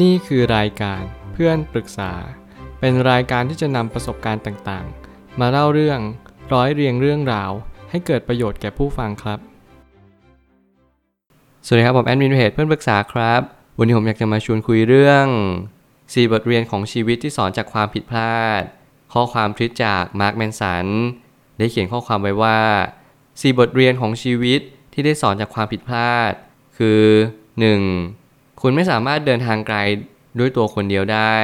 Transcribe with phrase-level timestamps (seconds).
[0.00, 2.12] นี่คือรายการเพื่อนปรึกษา
[2.80, 6.00] เป็นรายการที่จะนำประสบการณ์ต่างๆ มาเล่าเรื่อง
[6.52, 7.50] ร้อยเรียงเรื่องราว
[7.90, 9.38] ให้เกิดประโยชน์แก่ผู้ฟังครับ
[11.66, 13.40] สวัสดีครับผมแอดมินเพจเพื่อนปรึกษาครับ
[13.78, 15.26] วันนี้ผมอยากจะมาชวนคุยเรื่อง
[15.84, 18.62] 4 บทเรียนของชีวิตที่สอนจากความผิดพลาด
[19.12, 20.86] ข้อความทวีตจากมาร์คแมนสัน
[21.58, 22.60] ได้เขียนข้อความไว้ว่า
[23.12, 24.60] 4 บทเรียนของชีวิต
[24.92, 26.32] ที่ได้สอนจากความผิดพลาด
[26.78, 27.02] คือ
[27.62, 28.21] 1.
[28.64, 29.76] คุณไม่สามารถเดินทางไกล
[30.38, 31.36] ด้วยตัวคนเดียวได้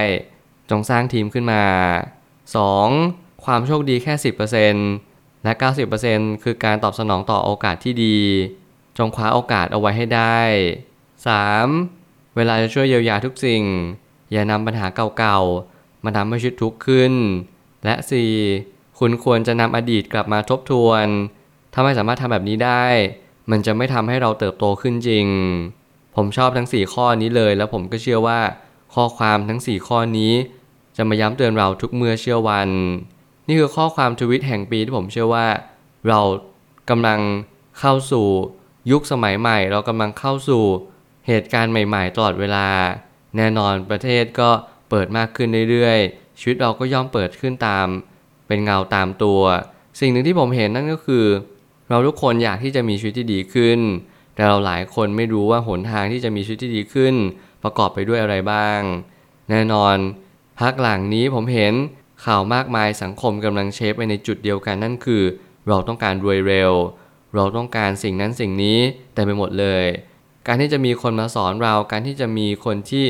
[0.70, 1.62] จงสร้างทีมขึ้นมา
[2.52, 3.44] 2.
[3.44, 4.12] ความโชคดีแค่
[4.78, 5.52] 10%และ
[5.98, 8.18] 90%คือการตอบสนองต่อโอกาสที่ดี
[8.98, 10.40] จงคว้าโอกาสเอาไว้ให้ได้
[11.58, 12.36] 3.
[12.36, 13.62] เวลาจะช่วยเยียวยาทุกสิ่ง
[14.32, 14.86] อย่านำปัญหา
[15.18, 17.12] เก่าๆ มาทำให้ชีวิตทุกข์ขึ้น
[17.84, 17.94] และ
[18.46, 18.98] 4.
[18.98, 21.06] คุณควรจะนำอดีตกลับมาทบทวน
[21.72, 22.84] ถ้าไม่สามารถทำแบบนี้ได้
[23.50, 25.28] มันจะไม่ทำให้เราเติบโตขึ้นจริง
[26.20, 28.40] ผมชอบทั้ง 4 ข้อนี้เลย แล้วผมก็เชื่อว่า
[28.94, 30.32] ข้อความทั้ง 4 ข้อนี้
[30.96, 32.68] จะมาย้ำเตือนเราทุกเมื่อเชื่อวัน
[33.48, 35.46] นี่คือข้อความทวิตแห่งปีที่ผมเชื่อว่า
[36.08, 36.20] เรา
[36.90, 37.20] กำลัง
[37.80, 38.26] เข้าสู่
[38.90, 40.62] ยุคสมัยใหม่ เรากำลังเข้าสู่
[41.26, 42.66] เหตุการณ์ใหม่ ๆ ตลอดเวลา
[43.36, 44.50] แน่นอนประเทศก็
[44.90, 47.86] เปิดมากขึ้นเรื่อยๆ ชีวิตเราก็ย่อมเปิดขึ้นตาม
[48.46, 49.40] เป็นเงาตามตัว
[50.00, 51.24] สิ่งหนึ่งที่ผมเห็นนั่นก็คือ
[51.90, 53.80] เราทุกคนอยากที่จะมีชีวิตที่ดีขึ้น
[54.38, 57.14] แต่เราหลายคนไม่รู้ว่าหนทางที่จะมีชีวิตที่ดีขึ้น
[57.62, 58.80] ประกอบไปด้วยอะไรบ้าง
[59.50, 59.96] แน่นอน
[60.60, 61.74] พักหลังนี้ผมเห็น
[62.24, 65.22] ข่าวมากมายสังคมกำลังเชฟไปในจุดเดียวกันนั่นคือ
[65.68, 66.72] เราต้องการรวยเร็ว
[67.34, 68.78] เราต้องการสิ่งนั้นสิ่งนี้
[69.14, 69.84] แต่ไปหมดเลย
[70.46, 73.04] การที่จะมีคนมาสอนเราการที่จะมีคนที่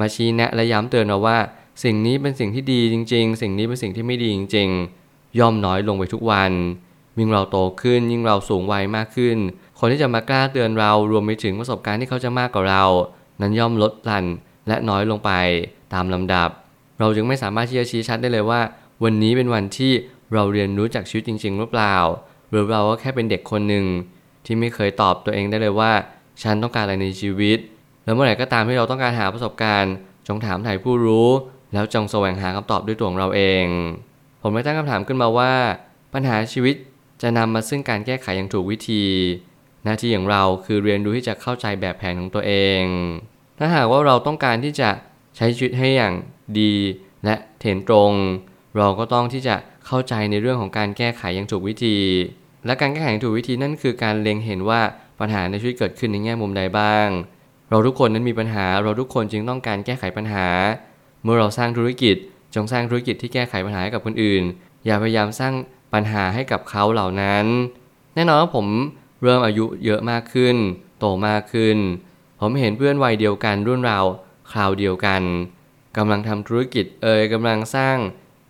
[0.00, 1.38] มาชี้แนะและย้ำเตือนเราว่า
[1.84, 4.68] สิ่งนี้เป็นสิ่งที่ดีจริง ๆ สิ่งนี้เป็นสิ่งที่ไม่ดีจริง
[5.04, 6.52] ๆ ย่อมน้อยลงไปทุกวัน
[7.18, 9.38] ยิ่งเราโตขึ้นยิ่งเราสูงวัยมากขึ้น
[9.86, 12.84] คนที่จะมากล้าเตือนเรารวมไปถึงประสบการณ์ที่เขาจะมากกว่าเรา
[13.40, 14.24] นั้นย่อมลดหลั่น
[14.68, 15.30] และน้อยลงไป
[15.94, 16.48] ตามลำดับ
[17.00, 18.60] เราจึงไม่สามารถที่จะชี้ชัดได้เลยว่า
[19.04, 19.92] วันนี้เป็นวันที่
[20.32, 21.96] เราเรียนรู้จากชีวิตจริง ๆ หรือเปล่า
[22.50, 23.84] หรือเราก็แค่เป็นเด็กคนหนึ่ง
[24.44, 25.92] ที่ไม่เคยตอบตัวเองได้เลยว่า
[26.42, 27.58] ฉันต้องการอะไรในชีวิต
[28.04, 29.94] แล้วเมื่อไหร่ก็ตามที่เราต้องการหาประสบการณ์
[30.28, 31.28] จงถามถ่ายผู้รู้
[31.72, 33.64] แล้วจงแสวงหาคำตอบด้วยตัวของเราเอง
[34.42, 35.52] ผมได้ตั้งคำถามขึ้นมาว่า
[36.14, 36.74] ปัญหาชีวิต
[37.22, 39.02] จะนำมาซึ่งการแก้ไขอย่างถูกวิธี
[39.84, 42.52] หน้าที่อย่างเราคือเรียนรู้ที่จะเข้าใจแบบแผนของตัวเอ
[42.82, 42.84] ง
[43.58, 44.90] ถ้าหากว่าเราต้องการที่จะ
[45.36, 46.14] ใช้ชีวิตให้อย่าง
[46.60, 46.74] ดี
[47.24, 48.12] และเถนตรง
[48.76, 49.56] เราก็ต้องที่จะ
[49.86, 51.98] เข้าใจในเรื่องของการแก้ไขอย่างถูกวิธี
[52.66, 54.80] และการแก้ไขอย่างถูกวิธีนั่นคือการเล็งเห็นว่า
[55.20, 57.08] ปัญหาในชีวิตเกิดขึ้นในแง่มุมใดบ้าง
[57.70, 60.46] เราทุกคนนั้นมีปัญหา เราทุกคนจึงต้องการแก้ไขปัญหา
[61.22, 62.16] เมื่อเราสร้างธุรกิจ
[62.54, 64.42] จงสร้างธุรกิจที่แก้ไขปัญหาให้กับคนอื่น
[64.86, 65.54] อย่าพยายามสร้าง
[65.94, 67.46] ปัญหาให้กับเขาเหล่านั้น
[68.14, 68.66] แน่นอนว่าผม
[69.22, 70.56] เริ่มอายุเยอะมากขึ้น
[70.98, 71.78] โตมากขึ้น
[72.40, 74.04] ผมเห็นเพื่อนวัยเดียวกันรุ่นราว
[74.52, 75.22] คราวเดียวกัน
[75.96, 77.96] กำลังทำธุรกิจเอ่ยกำลังสร้าง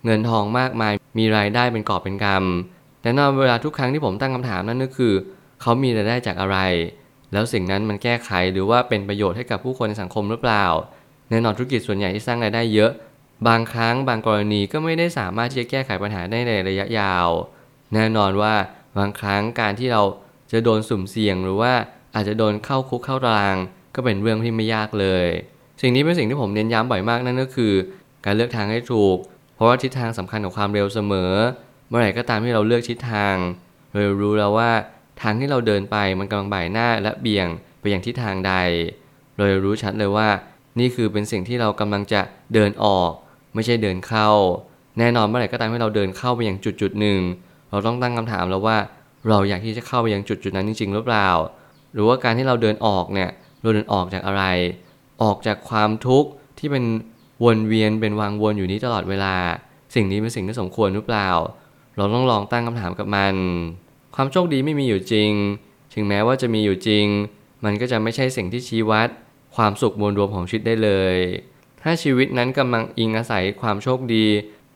[0.05, 5.15] เงินทองมากมายมีรายได้เป็นกอบเป็นกำแต่นอนเวลาทุกครั้งที่ผมตั้งคำถามนั่นก็คือ
[5.61, 6.59] เขามีรายได้จากอะไร
[7.33, 10.65] แล้วสิ่งนั้นมันแก้ไขหรือว่าเป็นประโยชน์ให้กับผู้คนในสังคมหรือเปล่า
[11.31, 12.93] แน่นอนธุรกิจส่วนใหญ่ที่สร้างรายได้เยอะ
[13.49, 17.29] บางครั้งบางกรณีก็ไม่ได้สามารถที่จะแก้ไขปัญหาได้ในระยะยาว
[17.95, 18.55] แน่นอนว่า
[18.99, 20.03] บางครั้งการที่เรา
[20.53, 21.73] จะโดนสุ่มเสี่ยงหรือว่า
[22.15, 23.57] อาจจะโดนเข้าคุกเข้าราง
[23.95, 25.27] ก็เป็นเรื่องที่ไม่ยากเลย
[25.81, 27.73] สิ่งนี้เป็นสิ่งที่ผมเน้นย้ำบ่อยมากนั่นก็คือ
[28.25, 29.17] การเลือกทางให้ถูก
[29.55, 31.33] เพราะว่าทิศทางสำคัญของความเร็วเสมอ
[31.89, 33.35] เมื่อไหร่ก็ตามที่เราเลือกทิศทาง
[33.93, 34.71] เรารู้แล้วว่า
[35.23, 37.49] ทางที่เราเดินไปมันกำลังบ่ายหน้าและเบี่ยง
[37.81, 38.55] ไปอย่างทิศทางใด
[39.37, 40.29] เรารู้ชัดเลยว่า
[40.79, 42.21] นี่คือเป็นสิ่งที่เรากำลังจะ
[42.55, 43.11] เดินออก
[43.55, 44.31] ไม่ใช่เดินเข้า
[44.99, 47.21] แน่นอนเมื่อไหร่ก็ตามที่เราเดินเข้าไปอย่างจุดจุดหนึ่ง
[47.71, 48.77] เราต้องตั้งคำถามแล้วว่า
[49.29, 51.29] เราอยากที่จะเข้าไปยังจุดจุดนั้นจริง ๆ หรือเปล่า
[51.93, 53.31] หรือว่าการที่เราเดินออกเนี่ย
[53.63, 54.45] เราเดินออกจากอะไร
[55.23, 56.85] ออกจากความทุกข์ที่เป็น
[57.45, 59.35] วนเวียนเป็นวางวนอยู่นี้ตลอดเวลา
[59.95, 61.31] สิ่งนี้เป็นสิ่งที่สมควรหรือเปล่า
[61.97, 63.35] เราต้องลองตั้งคำถามกับมัน
[64.15, 65.31] ความโชคดีไม่มีอยู่จริง
[65.95, 67.07] ถึงแม้ว่าจะมีอยู่จริง
[67.65, 69.09] มันก็จะไม่ใช่สิ่งที่ชี้วัด
[69.57, 71.17] ความสุขมวลรวมของชีวิตได้เลย
[71.83, 74.27] ถ้าชีวิตนั้นกำลังอิงอาศัยความโชคดี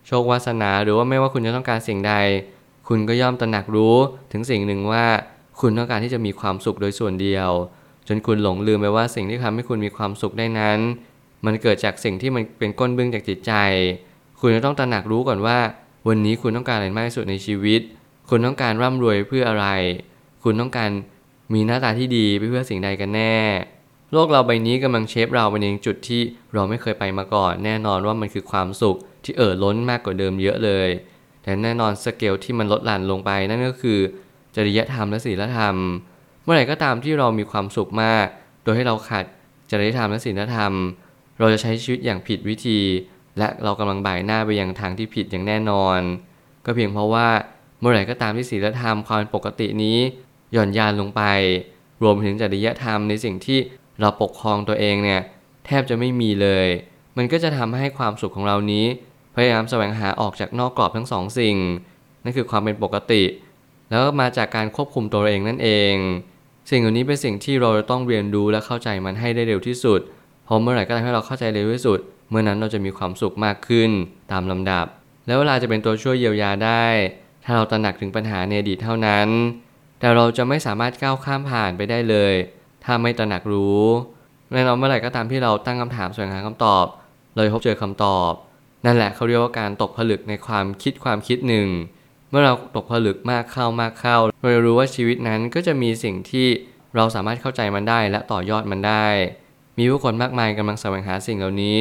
[0.07, 2.15] โชควาสนาหรือว่าไม่ว่าคุณจะต้องการสิ่งใด
[2.89, 3.97] คุณก็ย่อมตระหนักรู้
[4.33, 5.07] ถึงสิ่งหนึ่งว่า
[5.61, 7.51] คุณต้องการที่จะมีความสุขโดยส่วนเดียว
[8.09, 10.79] จนคุณหลงลืมไปว่าสิ่งที่ทำให้คุณมีความสุขได้นั้น
[11.47, 13.53] มันเกิดจากสิ่งที่มันเป็นก้นบึ้งจากจิตใจ
[14.41, 15.59] คุณจะต้องตระหนักรู้ก่อนว่า
[16.09, 17.81] วันนี้คุณต้องการอะไรมากที่สุดในชีวิต
[18.31, 19.67] คุณต้องการร่ำรวยเพื่ออะไร
[20.45, 20.91] คุณต้องการ
[21.55, 23.37] มีหน้าตาที่ดีไปเพื่อสิ่งใดกันแน่
[24.13, 26.21] โลกเราใบนี้กำลังเชฟเราไปในจุดที่
[26.55, 30.89] เราไม่เคยไปมาก่อน แน่นอนว่ามันคือความสุขที่เอ่อล้นมากกว่าเดิมเยอะเลย
[31.49, 33.99] แต่แน่นอนสเกลที่มันลดหลั่นลงไปนั่นก็คือ
[34.57, 35.75] จริยธรรมและศีลธรรม
[36.43, 38.27] เมื่อไหร่ก็ตามที่เรามีความสุขมาก
[38.63, 39.25] โดยให้เราขาด
[39.71, 40.73] จริยธรรมและศีลธรรม
[41.39, 42.81] เราจะใช้ชีวิตอย่างผิดวิธี
[43.39, 45.99] และเรากำลังบ่ายหน้าไปยังทางที่ผิดอย่างแน่นอน
[46.65, 47.29] ก็เพียงเพราะว่า
[47.81, 49.99] เมื่อไหร่ก็ตามที่ศีลธรรมความปกตินี้
[50.53, 51.23] หย่อนยานลงไป
[52.03, 53.59] รวมถึงจริยธรรมในสิ่งที่
[54.01, 55.21] เราปกครองตัวเองเนี่ย
[55.67, 56.69] แทบจะไม่มีเลย
[57.17, 58.87] มันก็จะทำให้ความสุขของเรานี้
[59.39, 61.57] พยายามแสวงหาออกจากนอกกรอบทั้งสองสิ่ง
[62.25, 63.23] นั่นคือความเป็นปกติ
[63.91, 65.95] แล้วมาจากการควบคุมตัวเองนั่นเอง
[66.71, 70.01] สิ่งเหล่านี้เป็นสิ่งที่เราจะต้องเรียนรู้และเข้าใจมันให้ได้เร็วที่สุด
[70.47, 71.99] พอเมื่อไหร่ก็ตามที่เราเข้าใจเร็วที่สุด
[72.31, 73.91] เมื่อนั้นเราจะมีความสุขมากขึ้น
[74.33, 74.87] ตามลำดับ
[75.27, 76.85] แล้วเวลาจะเป็นตัวช่วยเยียวยาได้
[77.45, 79.29] ถ้าเราตระหนักถึงปัญหาในอดีตเท่านั้น
[80.01, 82.35] แต่เราจะไม่สามารถก้าวข้ามผ่านไปได้เลย
[82.85, 83.83] ถ้าไม่ตระหนักรู้
[84.53, 86.87] แน่นอนเมื่อไหร่ก็ตามที่เราตั้งคำถามแสวงหาคำตอบ
[87.35, 88.33] เราพบเจอคำตอบ
[88.85, 91.69] นั่นแหละเขาเรียกว่าการตกผลึกในความคิดความคิดหนึ่ง
[92.31, 96.47] เมื่อเราตกผลึกมากเข้ามากเข้าเราจะรู้ว่าชีวิตนั้นก็จะมีสิ่งที่
[96.97, 99.07] เราสามารถเข้าใจมันได้และต่อยอดมันได้
[99.79, 101.79] มีผู้คนมากมายกำลังแสวงหาสิ่งเหล่านี้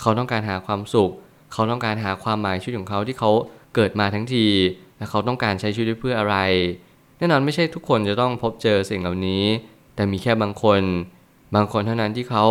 [0.00, 1.10] เขาต้องการหาความสุข
[1.52, 3.30] เขาต้องการหาความหมายชีวิตของเขาที่เขา
[3.74, 4.46] เกิดมาทั้งที
[4.98, 6.36] และเขาต้องการใช้ชีวิตเพื่ออะไร
[7.18, 9.44] แน่นอนไม่ใช่ทุกคนจะต้องพบเจอสิ่งเหล่านี้
[9.94, 10.80] แต่มีแค่บางคน
[11.54, 12.44] บางคนเท่านั้นที่เขา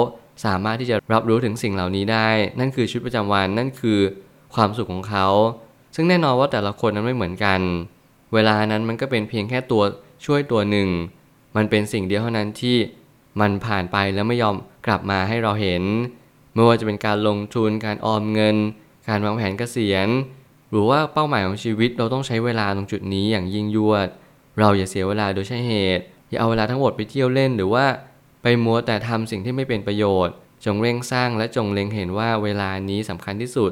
[0.46, 2.30] สามารถที่จะรับรู้ถึงสิ่งเหล่านี้ได้
[2.60, 4.00] นั่นคือชีวิตประจำวันนั่นคือ
[4.56, 5.28] ความสุขของเขา
[5.96, 7.60] ซึ่งแน่นอนว่าแต่ละคนนั้นไม่เหมือนกัน
[8.34, 9.84] เวลานั้นมันก็เป็นเพียงแค่ตัว
[10.26, 10.90] ช่วยตัวหนึ่ง
[11.56, 12.78] มันเป็นสิ่งเดียวเท่านั้นที่
[13.42, 14.56] มันผ่านไปแล้วไม่ยอม
[14.86, 15.84] กลับมาให้เราเห็น
[16.54, 18.56] ไม่ว่าจะเป็นการลงทุนการออมเงิน
[19.10, 20.08] การวางแผนเกษียณ
[20.72, 24.08] หรือว่าเป้าหมายของชีวิตเราต้องใช้เวลาตรงจุดนี้อย่างยิ่งยวด
[24.60, 27.86] เราอย่าเสียเวลาโดยใช่เหตุ อย่าเอาเวลาทั้งหมดไปเที่ยวเล่นหรือว่า
[28.42, 30.36] ไปมัวแต่ทำสิ่งที่ไม่เป็นประโยชน์
[30.66, 33.72] จงเร่งสร้างและจงเล็งเห็นว่าเวลานี้สำคัญที่สุด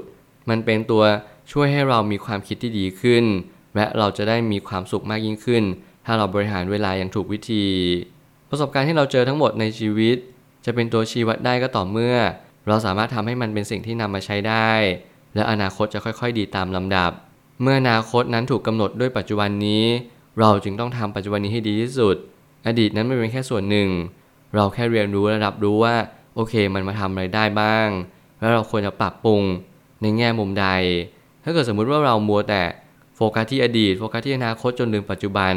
[0.49, 1.03] มันเป็นตัว
[1.51, 3.23] ช่วยให้เรามีความคิดที่ดีขึ้น
[3.75, 5.63] และเราจะได้มีความสุขมากยิ่งขึ้น
[6.05, 7.65] ถ้าเราบริหารเวลาอย่างถูกวิธี
[8.49, 10.17] ประสบการณ์ที่เราเจอทั้งหมดในชีวิต
[10.65, 12.15] จะเป็นตัวชี้วัดได้ก็ต่อเมื่อ
[12.67, 14.71] เราสามารถทำให้มันเป็นสิ่งที่นำมาใช้ได้
[15.35, 17.11] และอนาคตจะค่อยๆ ดีตามลำดับ
[17.61, 19.83] เมื่ออนาคตนั้นถูกกำหนดด้วยปัจจุบันนี้
[20.39, 22.15] เราจึงต้องทำปัจจุบันนี้ให้ดีที่สุด
[22.67, 23.89] อดีตนั้นไม่เป็นแค่ส่วนหนึ่ง
[24.55, 25.95] เราแค่เรียนรู้และรับรู้ว่า
[26.35, 27.87] โอเคมันมาทำอะไรได้บ้าง
[28.39, 29.41] แล้วเราควรจะปรับปรุง
[30.01, 30.67] ในแง่มุมใด
[31.43, 32.63] ถ้าเกิดสมมุติว่าเรามัวแต่
[33.15, 35.53] โฟกัสที่อดีตโฟกัสที่อนาคตจนลืมปัจจุบัน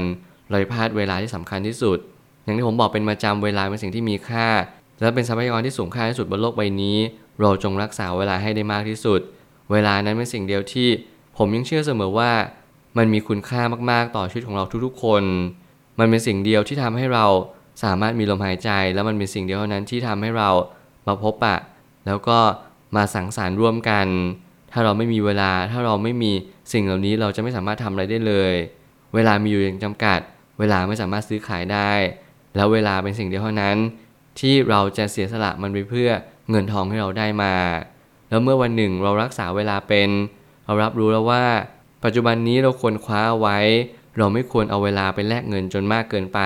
[0.51, 1.99] เราพลาดเวลาที่สำคัญที่สุด
[2.45, 4.49] อย่างที่ผมบอกเป็นประจำเวลาเป็นสิ่งที่มีค่า
[5.01, 6.97] และเป็นทรัพยากรที่สูงค่าที่สุดบนโลกใบนี้
[7.41, 9.21] เราจงรักษาเวลาให้ได้มากที่สุด
[9.73, 10.89] เวลานั้นเป็นสิ่งเดียวที่
[11.39, 12.31] ผมยังเชื่อเสมอว่า
[12.97, 15.23] มันมีคุณค่ามากๆต่อชีวิตของเราทุกๆ คน
[15.99, 17.27] มันเป็นสิ่งเดียวที่ทำให้เรา
[17.83, 20.51] สามารถมีลมหายใจ แล้วมันเป็นสิ่งเดียวเท่านั้นที่ทำให้เรา
[21.07, 21.57] มาพบปะ
[22.07, 22.39] แล้วก็
[22.97, 24.07] มาสังสรรค์ร่วมกัน
[24.73, 26.33] ถ้าเราไม่มีเวลา ถ้าเราไม่มี
[26.73, 28.53] สิ่งเหล่านี้เราจะไม่สามารถทำอะไรได้เลย
[29.15, 30.21] เวลามีอยู่อย่างจำกัด
[30.59, 31.93] เวลาไม่สามารถซื้อขายได้
[32.57, 33.77] แล้วเวลาเป็นสิ่งเดียวเท่านั้น
[34.41, 36.11] ที่เราจะเสียสละมันไปเพื่อ
[36.51, 37.55] เงินทองที่เราได้มา
[38.29, 40.09] แล้วเมื่อวันหนึ่งเรารักษาเวลาเป็น
[40.65, 41.45] เรารับรู้แล้วว่า
[42.05, 43.59] ปัจจุบันนี้เราควรคว้าเอาไว้
[44.19, 46.41] เราไม่ควรเอาเวลาไปแลกเงินจนมากเกินไป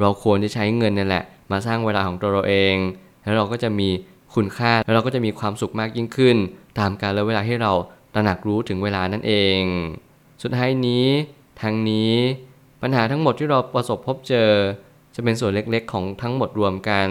[0.00, 2.76] เราควรจะใช้เงินนั่แหละ มาสร้างเวลาของตัวเราเอง
[3.22, 3.88] แล้วเราก็จะมี
[4.34, 6.36] คุณค่าแล้วเราก็จะมีความสุขมากยิ่งขึ้น
[6.78, 7.72] ตามกาลเวลาที่เรา
[8.14, 9.60] ตระหนักรู้ถึงเวลานั่นเอง
[10.42, 11.06] สุดท้ายนี้
[11.62, 12.12] ทั้งนี้
[12.82, 14.50] ปัญหาทั้งหมดที่เราประสบพบเจอ
[15.14, 17.08] จะเป็นส่วนเล็กๆ ของทั้งหมดรวมกัน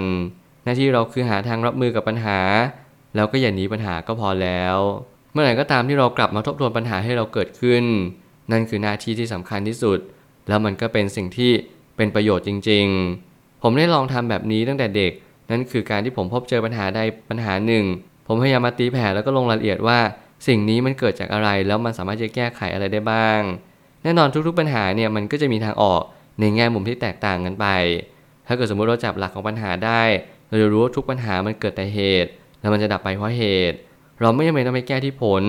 [0.64, 2.40] หน้าที่เราคือหาทางรับมือกับปัญหา
[3.16, 4.78] แล้วก็อย่าหนีปัญหาก็พอแล้ว
[5.32, 7.84] เมื่อไหร่ก็ตามที่เรากลับมาทบทวนปัญหาให้เราเกิดขึ้น
[8.52, 10.00] นั่นคือหน้าที่ที่สำคัญที่สุด
[10.48, 11.52] แล้วมันก็เป็นสิ่งที่
[11.98, 12.86] เป็นประโยชน์จริง
[13.26, 15.12] ๆ ผมได้ลองทำแบบนี้ตั้งแต่เด็ก
[15.52, 17.00] นั่นคือการที่ผมพบเจอปัญหาใด
[17.30, 17.86] ปัญหาหนึ่ง
[18.28, 20.00] ผมพยายามมาตีแผ่แล้วก็ลงรายละเอียดว่า
[20.48, 23.42] สิ่งนี้มันเกิดจากอะไรแล้วมันสามารถจะแก้ไขอะไรได้บ้าง
[24.04, 26.02] แน่นอนทุกๆปัญหาเนี่ยมันก็จะมีทางออก
[26.40, 27.68] ในแง่มุมที่แตกต่างกันไป
[28.48, 30.04] ถ้าเกิดสมมติเราจับหลักของปัญหาได้
[30.48, 33.78] เราจะรู้ว่าทุกปัญหามันเกิดแต่เหตุ แล้วมันจะดับไปเพราะเหตุ
[34.22, 35.44] เราไม่จำเป็นต้องไปแก้ที่ผล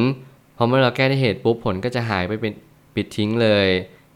[0.56, 2.52] พอเมื่อเราแก้ที่เหตุปุ๊บผลก็จะหายไปเป็น
[2.94, 3.68] ปิดทิ้งเลย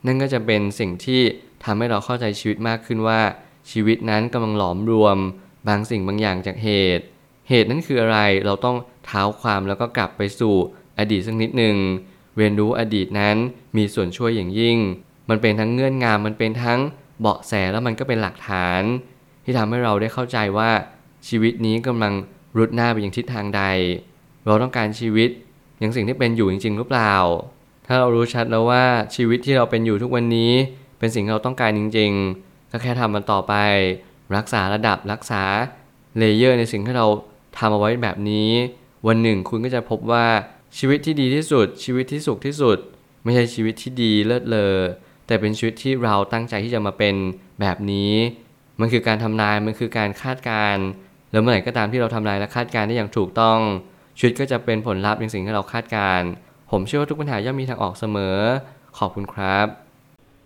[0.07, 1.23] นั่นก็จะเป็นสิ่งที่
[1.64, 3.21] ทำให้เราเข้าใจชีวิตมากขึ้นว่า
[3.71, 5.19] ชีวิตนั้นกำลังหลอมรวม
[5.69, 7.05] บางสิ่งบางอย่างจากเหตุ
[7.49, 8.76] เหตุนั้นคืออะไรเราต้อง
[9.07, 10.55] เท้าความแล้วก็กลับไปสู่
[10.99, 11.76] อดีตสักนิดหนึ่ง
[12.37, 13.37] เรียนรู้อดีตนั้น
[13.76, 14.79] มีส่วนช่วยอย่างยิ่ง
[15.29, 16.81] มันเป็นทั้งเงื่อนงามมันเป็นทั้ง
[17.21, 18.83] เบาะแสแล้วมันก็เป็นหลักฐาน
[19.45, 20.71] ที่ทำให้เราได้เข้าใจว่า
[21.29, 22.12] ชีวิตนี้กำลัง
[22.59, 23.62] รุดหน้าไปยังทิศทางใด
[24.47, 25.31] เราต้องการชีวิต
[25.79, 27.14] อย่างสิ่งที่เป็นอยู่จริง ๆ หรือเปล่า
[27.87, 28.85] ถ้าเรารู้ชัดแล้วว่า
[29.17, 30.52] ชีวิตที่เราเป็นอยู่ทุกวันนี้
[31.00, 33.54] เป็นสิ่งที่เราต้องการจริงๆ ก็แค่ทำมันต่อไป
[34.37, 35.42] รักษาระดับรักษา
[36.19, 37.07] layer ในสิ่งที่เรา
[37.59, 38.50] ทำเอาไว้แบบนี้
[39.07, 40.26] วันหนึ่งคุณก็จะพบว่า
[40.78, 42.78] ชีวิตที่ดีที่สุด ชีวิตที่สุขที่สุด
[43.23, 44.76] ไม่ใช่ชีวิตที่ดีเลิศเลอ
[45.26, 47.14] แต่เป็นชีวิตที่เราตั้งใจที่จะมาเป็น
[47.61, 48.12] แบบนี้
[48.80, 50.85] มันคือการทำนายมันคือการคาดการณ์
[51.33, 53.59] แล้วเมื่อไหร่ก็ตามที่เราทำนายและคาดการณ์ได้อย่างถูกต้อง
[54.19, 56.28] ชีวิตก็จะเป็นผลลัพธ์ในสิ่งที่เราคาดการณ์
[56.71, 58.37] ผมเชื่อว่าทุกปัญหาย่อมมีทางออกเสมอ
[58.99, 59.89] ขอบคุณครับ